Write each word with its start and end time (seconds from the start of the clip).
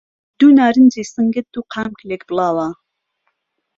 دوو 0.39 0.49
نارنجی 0.57 1.03
سنگت 1.15 1.45
دوو 1.53 1.67
قامک 1.73 1.99
لێک 2.09 2.21
بڵاوه 2.29 2.67